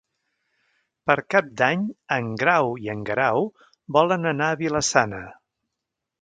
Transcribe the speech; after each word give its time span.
Per 1.09 1.15
Cap 1.33 1.51
d'Any 1.61 1.83
en 2.15 2.31
Grau 2.45 2.73
i 2.85 2.89
en 2.95 3.03
Guerau 3.11 3.45
volen 3.99 4.27
anar 4.31 4.49
a 4.49 4.57
Vila-sana. 4.65 5.23